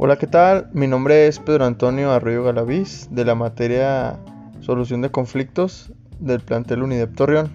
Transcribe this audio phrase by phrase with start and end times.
[0.00, 0.70] Hola, ¿qué tal?
[0.74, 4.16] Mi nombre es Pedro Antonio Arroyo Galaviz de la materia
[4.60, 7.50] Solución de Conflictos del plantel UNIDEP Torreón.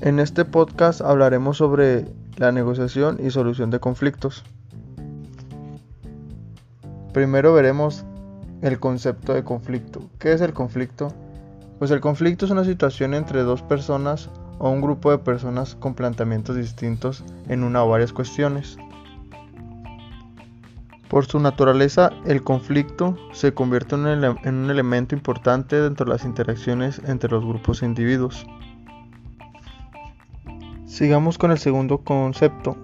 [0.00, 2.04] En este podcast hablaremos sobre
[2.36, 4.42] la negociación y solución de conflictos.
[7.12, 8.04] Primero veremos
[8.60, 10.10] el concepto de conflicto.
[10.18, 11.14] ¿Qué es el conflicto?
[11.78, 15.94] Pues el conflicto es una situación entre dos personas o un grupo de personas con
[15.94, 18.78] planteamientos distintos en una o varias cuestiones.
[21.08, 27.00] Por su naturaleza, el conflicto se convierte en un, elemento importante dentro de las interacciones
[27.06, 28.46] entre los grupos e individuos.
[30.86, 32.76] Sigamos con el segundo concepto,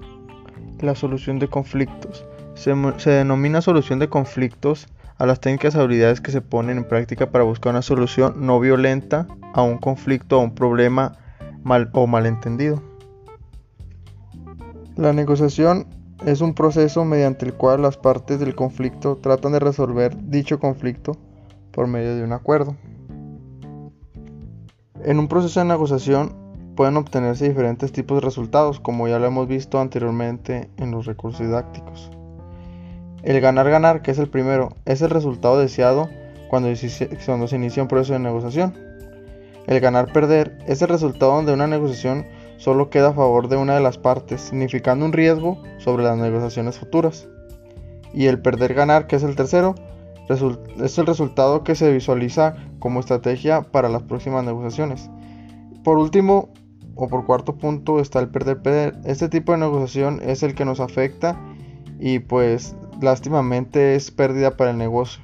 [0.80, 2.24] la solución de conflictos.
[2.54, 6.84] Se, se, denomina solución de conflictos a las técnicas y habilidades que se ponen en
[6.84, 11.12] práctica para buscar una solución no violenta a un conflicto o un problema
[11.62, 12.82] mal o malentendido.
[14.96, 15.86] La negociación
[16.26, 21.16] es un proceso mediante el cual las partes del conflicto tratan de resolver dicho conflicto
[21.72, 22.76] por medio de un acuerdo.
[25.02, 26.34] En un proceso de negociación
[26.76, 31.40] pueden obtenerse diferentes tipos de resultados, como ya lo hemos visto anteriormente en los recursos
[31.40, 32.10] didácticos.
[33.22, 36.08] El ganar-ganar, que es el primero, es el resultado deseado
[36.48, 38.74] cuando se inicia un proceso de negociación.
[39.66, 42.26] El ganar-perder es el resultado donde una negociación
[42.60, 46.78] solo queda a favor de una de las partes, significando un riesgo sobre las negociaciones
[46.78, 47.26] futuras.
[48.12, 49.74] Y el perder-ganar, que es el tercero,
[50.28, 55.08] es el resultado que se visualiza como estrategia para las próximas negociaciones.
[55.82, 56.50] Por último,
[56.96, 58.94] o por cuarto punto, está el perder-perder.
[59.04, 61.40] Este tipo de negociación es el que nos afecta
[61.98, 65.22] y pues lástimamente es pérdida para el negocio.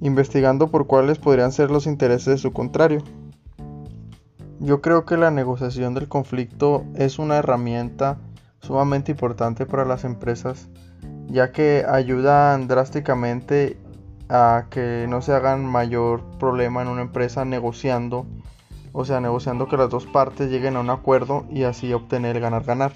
[0.00, 3.04] Investigando por cuáles podrían ser los intereses de su contrario.
[4.62, 8.18] Yo creo que la negociación del conflicto es una herramienta
[8.60, 10.68] sumamente importante para las empresas,
[11.28, 13.78] ya que ayudan drásticamente
[14.28, 18.26] a que no se hagan mayor problema en una empresa negociando,
[18.92, 22.92] o sea, negociando que las dos partes lleguen a un acuerdo y así obtener ganar-ganar.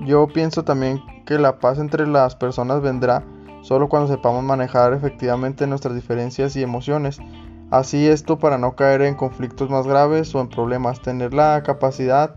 [0.00, 3.22] Yo pienso también que la paz entre las personas vendrá
[3.60, 7.20] solo cuando sepamos manejar efectivamente nuestras diferencias y emociones,
[7.72, 11.00] Así esto para no caer en conflictos más graves o en problemas.
[11.00, 12.34] Tener la capacidad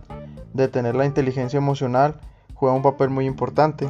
[0.54, 2.16] de tener la inteligencia emocional
[2.54, 3.90] juega un papel muy importante.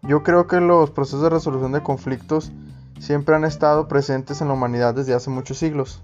[0.00, 2.52] Yo creo que los procesos de resolución de conflictos
[2.98, 6.02] siempre han estado presentes en la humanidad desde hace muchos siglos.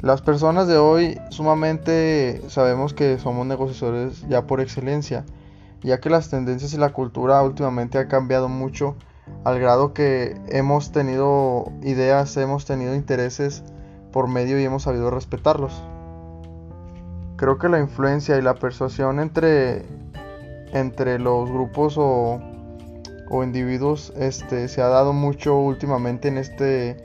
[0.00, 5.26] Las personas de hoy sumamente sabemos que somos negociadores ya por excelencia,
[5.82, 8.96] ya que las tendencias y la cultura últimamente han cambiado mucho
[9.44, 13.62] al grado que hemos tenido ideas, hemos tenido intereses
[14.12, 15.82] por medio y hemos sabido respetarlos.
[17.36, 19.86] Creo que la influencia y la persuasión entre,
[20.72, 22.40] entre los grupos o,
[23.30, 26.96] o individuos este, se ha dado mucho últimamente en, este,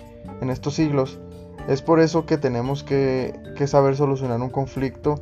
[0.42, 1.20] en estos siglos.
[1.68, 5.16] Es por eso que tenemos que, que saber solucionar un conflicto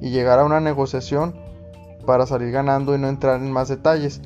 [0.00, 1.34] y llegar a una negociación
[2.06, 4.20] para salir ganando y no entrar en más detalles.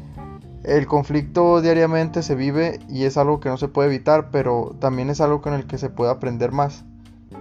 [0.68, 5.08] El conflicto diariamente se vive y es algo que no se puede evitar, pero también
[5.08, 6.84] es algo con el que se puede aprender más,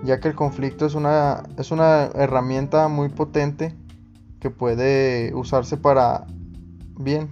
[0.06, 3.76] ya que el conflicto es una, es una herramienta muy potente
[4.40, 6.26] que puede usarse para
[6.98, 7.28] bien.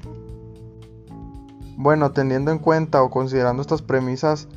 [1.78, 4.50] Bueno, teniendo en cuenta o considerando estas premisas,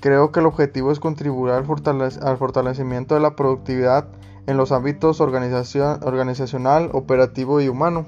[0.00, 4.06] creo que el objetivo es contribuir al, fortalecimiento de la productividad
[4.46, 8.06] en los ámbitos organizacional, operativo y humano.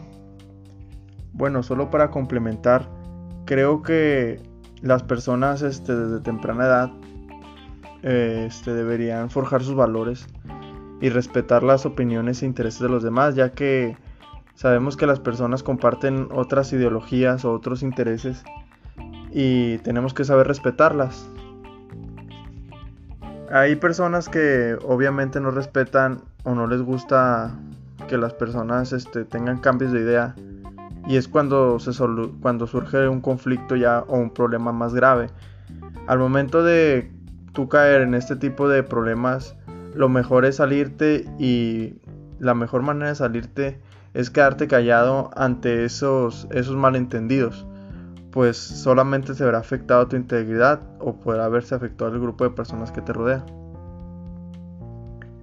[1.39, 2.89] Bueno, solo para complementar,
[3.45, 4.43] creo que
[4.83, 6.91] las personas este, desde temprana edad
[8.03, 10.27] este, deberían forjar sus valores
[11.01, 13.97] y respetar las opiniones e intereses de los demás, ya que
[14.57, 18.43] sabemos que las personas comparten otras ideologías o otros intereses
[19.31, 21.25] y tenemos que saber respetarlas.
[23.53, 27.57] Hay personas que obviamente no respetan o no les gusta
[28.09, 30.35] que las personas este, tengan cambios de idea
[31.09, 31.91] y es cuando, se
[32.43, 35.29] cuando surge un conflicto ya o un problema más grave.
[36.07, 37.11] Al momento de
[37.55, 39.57] tú caer en este tipo de problemas,
[39.95, 41.95] lo mejor es salirte y
[42.39, 43.81] la mejor manera de salirte
[44.13, 47.67] es quedarte callado ante esos, esos malentendidos,
[48.31, 52.93] pues solamente se verá afectado tu integridad o podrá haberse afectado el grupo de personas
[52.93, 53.47] que te rodea.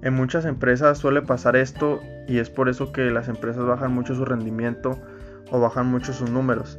[0.03, 4.13] En muchas empresas suele pasar esto y es por eso que las empresas bajan mucho
[4.13, 4.99] su rendimiento
[5.51, 6.77] o bajan mucho sus números,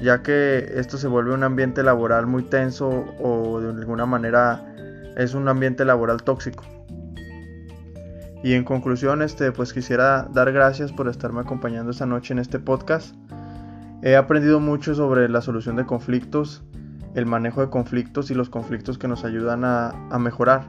[0.00, 4.66] ya que esto se vuelve un ambiente laboral muy tenso o de alguna manera
[5.16, 6.64] es un ambiente laboral tóxico.
[8.42, 12.58] Y en conclusión, este, pues quisiera dar gracias por estarme acompañando esta noche en este
[12.58, 13.14] podcast.
[14.02, 16.64] He aprendido mucho sobre la solución de conflictos,
[17.14, 20.64] el manejo de conflictos y los conflictos que nos ayudan a, a mejorar.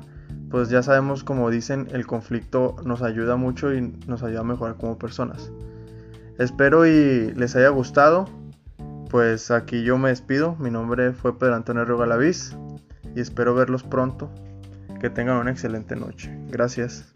[0.51, 4.75] Pues ya sabemos, como dicen, el conflicto nos ayuda mucho y nos ayuda a mejorar
[4.75, 5.51] como personas.
[6.37, 8.27] Espero y les haya gustado.
[9.09, 10.55] Pues aquí yo me despido.
[10.59, 12.55] Mi nombre fue Pedro Antonio Galaviz
[13.15, 14.29] y espero verlos pronto.
[14.99, 16.35] Que tengan una excelente noche.
[16.49, 17.13] Gracias.